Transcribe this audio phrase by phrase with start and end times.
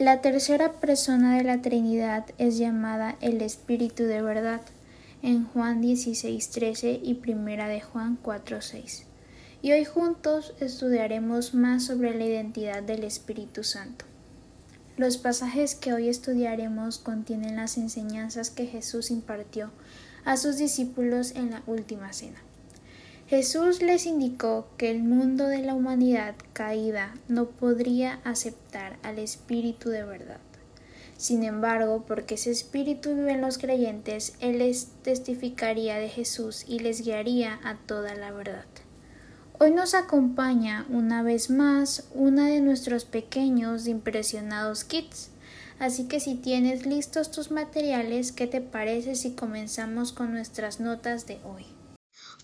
[0.00, 4.62] La tercera persona de la Trinidad es llamada el Espíritu de verdad
[5.20, 9.04] en Juan 16:13 y primera de Juan 4:6.
[9.60, 14.06] Y hoy juntos estudiaremos más sobre la identidad del Espíritu Santo.
[14.96, 19.70] Los pasajes que hoy estudiaremos contienen las enseñanzas que Jesús impartió
[20.24, 22.40] a sus discípulos en la última cena.
[23.30, 29.88] Jesús les indicó que el mundo de la humanidad caída no podría aceptar al Espíritu
[29.88, 30.40] de verdad.
[31.16, 36.80] Sin embargo, porque ese Espíritu vive en los creyentes, Él les testificaría de Jesús y
[36.80, 38.66] les guiaría a toda la verdad.
[39.60, 45.30] Hoy nos acompaña una vez más una de nuestros pequeños impresionados kits.
[45.78, 51.28] Así que si tienes listos tus materiales, ¿qué te parece si comenzamos con nuestras notas
[51.28, 51.64] de hoy?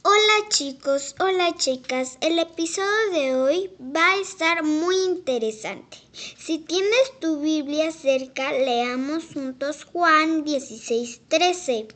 [0.08, 5.98] Hola chicos, hola chicas, el episodio de hoy va a estar muy interesante.
[6.12, 11.88] Si tienes tu Biblia cerca, leamos juntos Juan 16:13.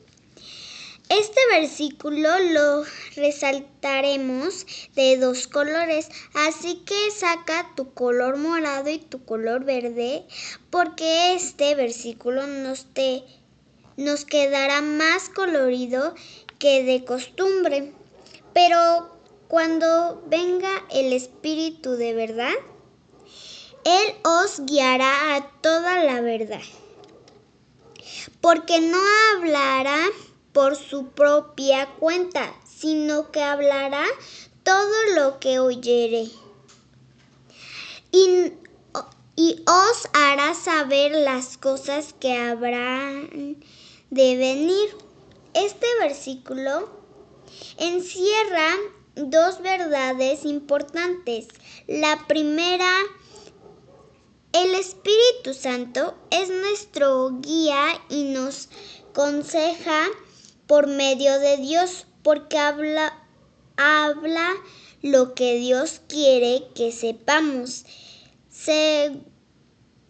[1.09, 2.83] Este versículo lo
[3.15, 10.27] resaltaremos de dos colores, así que saca tu color morado y tu color verde,
[10.71, 13.23] porque este versículo nos, te,
[13.97, 16.13] nos quedará más colorido
[16.59, 18.00] que de costumbre.
[18.53, 19.17] Pero
[19.49, 22.53] cuando venga el Espíritu de verdad,
[23.85, 26.63] Él os guiará a toda la verdad,
[28.41, 28.99] porque no
[29.35, 30.07] hablará
[30.53, 34.05] por su propia cuenta, sino que hablará
[34.63, 36.29] todo lo que oyere.
[38.13, 38.53] Y,
[39.67, 43.57] os hará saber las cosas que habrán
[44.11, 44.89] de venir.
[45.55, 46.89] Este versículo
[47.79, 48.77] encierra
[49.15, 51.49] dos verdades importantes.
[51.87, 52.93] La primera,
[54.53, 58.69] el Espíritu Santo es nuestro guía y nos
[59.13, 60.07] conseja
[60.67, 63.13] por medio de Dios, porque habla,
[63.77, 64.51] habla
[65.03, 67.85] lo que Dios quiere que sepamos.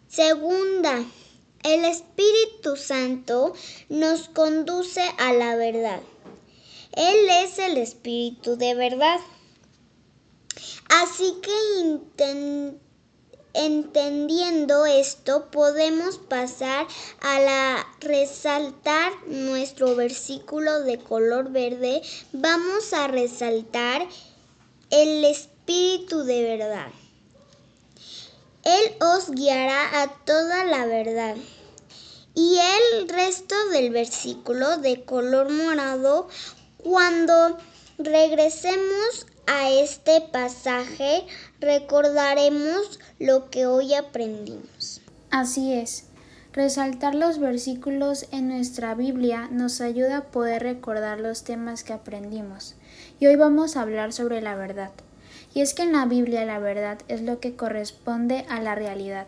[0.07, 1.03] segunda,
[1.63, 3.53] el Espíritu Santo
[3.89, 6.01] nos conduce a la verdad.
[6.93, 9.19] Él es el Espíritu de verdad.
[10.89, 12.01] Así que
[13.53, 16.87] entendiendo esto, podemos pasar
[17.21, 22.01] a la resaltar nuestro versículo de color verde.
[22.33, 24.05] Vamos a resaltar
[24.89, 26.91] el Espíritu de verdad.
[28.63, 31.35] Él os guiará a toda la verdad.
[32.35, 36.29] Y el resto del versículo de color morado
[36.83, 37.57] cuando
[37.97, 41.25] regresemos a este pasaje,
[41.59, 45.01] recordaremos lo que hoy aprendimos.
[45.29, 46.05] Así es.
[46.53, 52.75] Resaltar los versículos en nuestra Biblia nos ayuda a poder recordar los temas que aprendimos.
[53.19, 54.91] Y hoy vamos a hablar sobre la verdad.
[55.53, 59.27] Y es que en la Biblia la verdad es lo que corresponde a la realidad.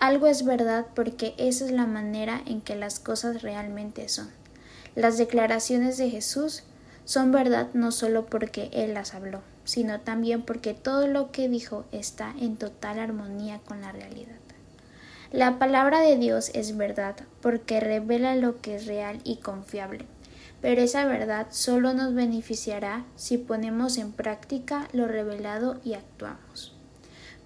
[0.00, 4.30] Algo es verdad porque esa es la manera en que las cosas realmente son.
[4.96, 6.64] Las declaraciones de Jesús
[7.04, 11.84] son verdad no solo porque Él las habló, sino también porque todo lo que dijo
[11.92, 14.36] está en total armonía con la realidad.
[15.32, 20.06] La palabra de Dios es verdad porque revela lo que es real y confiable,
[20.62, 26.76] pero esa verdad solo nos beneficiará si ponemos en práctica lo revelado y actuamos.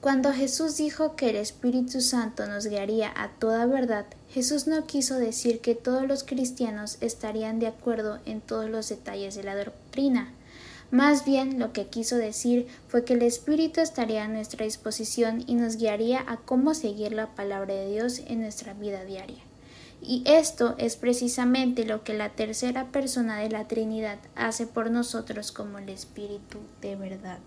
[0.00, 5.16] Cuando Jesús dijo que el Espíritu Santo nos guiaría a toda verdad, Jesús no quiso
[5.16, 10.32] decir que todos los cristianos estarían de acuerdo en todos los detalles de la doctrina.
[10.92, 15.56] Más bien lo que quiso decir fue que el Espíritu estaría a nuestra disposición y
[15.56, 19.42] nos guiaría a cómo seguir la palabra de Dios en nuestra vida diaria.
[20.00, 25.50] Y esto es precisamente lo que la tercera persona de la Trinidad hace por nosotros
[25.50, 27.41] como el Espíritu de verdad.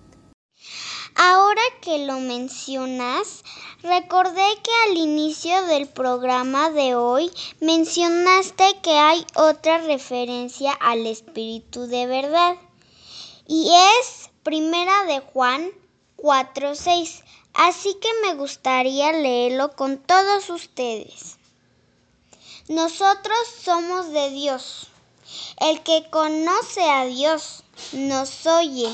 [1.16, 3.44] Ahora que lo mencionas,
[3.84, 11.88] recordé que al inicio del programa de hoy mencionaste que hay otra referencia al Espíritu
[11.88, 12.56] de verdad
[13.48, 13.70] y
[14.00, 15.72] es Primera de Juan
[16.16, 17.24] 4:6.
[17.54, 21.38] Así que me gustaría leerlo con todos ustedes.
[22.70, 24.88] Nosotros somos de Dios.
[25.60, 28.90] El que conoce a Dios nos oye.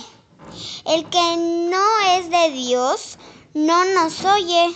[0.86, 1.86] El que no
[2.18, 3.18] es de Dios
[3.54, 4.75] no nos oye.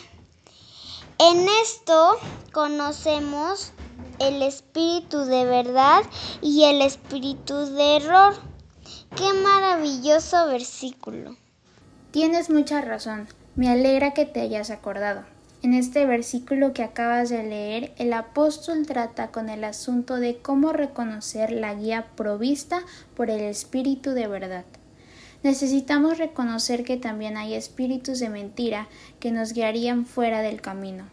[1.19, 2.18] En esto
[2.52, 3.72] conocemos
[4.19, 6.04] el espíritu de verdad
[6.42, 8.36] y el espíritu de error.
[9.16, 11.36] Qué maravilloso versículo.
[12.12, 13.28] Tienes mucha razón.
[13.56, 15.24] Me alegra que te hayas acordado.
[15.64, 20.74] En este versículo que acabas de leer, el apóstol trata con el asunto de cómo
[20.74, 22.81] reconocer la guía provista
[23.16, 24.66] por el Espíritu de verdad.
[25.44, 28.88] Necesitamos reconocer que también hay espíritus de mentira
[29.20, 31.06] que nos guiarían fuera del camino.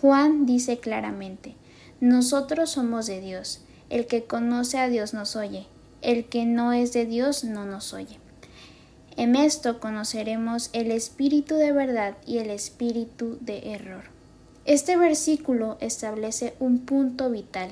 [0.00, 1.54] Juan dice claramente,
[2.00, 3.60] nosotros somos de Dios,
[3.90, 5.66] el que conoce a Dios nos oye,
[6.02, 8.18] el que no es de Dios no nos oye.
[9.16, 14.04] En esto conoceremos el espíritu de verdad y el espíritu de error.
[14.64, 17.70] Este versículo establece un punto vital,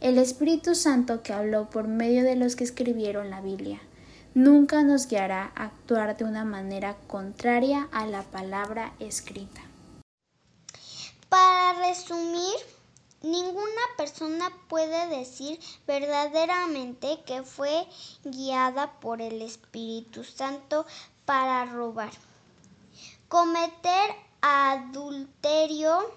[0.00, 3.80] el Espíritu Santo que habló por medio de los que escribieron la Biblia.
[4.34, 9.62] Nunca nos guiará a actuar de una manera contraria a la palabra escrita.
[11.28, 12.56] Para resumir,
[13.22, 15.58] Ninguna persona puede decir
[15.88, 17.84] verdaderamente que fue
[18.22, 20.86] guiada por el Espíritu Santo
[21.24, 22.12] para robar,
[23.28, 26.12] cometer adulterio,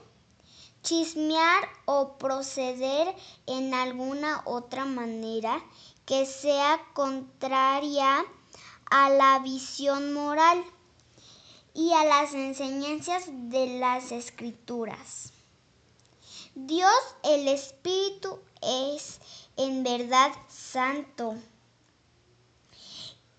[0.84, 3.16] chismear o proceder
[3.48, 5.60] en alguna otra manera
[6.06, 8.25] que sea contraria
[8.89, 10.63] a la visión moral
[11.74, 15.31] y a las enseñanzas de las escrituras.
[16.56, 16.92] Dios
[17.24, 19.19] el Espíritu es
[19.56, 21.36] en verdad santo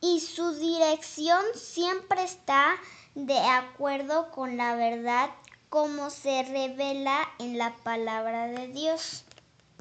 [0.00, 2.74] y su dirección siempre está
[3.14, 5.30] de acuerdo con la verdad
[5.68, 9.24] como se revela en la palabra de Dios.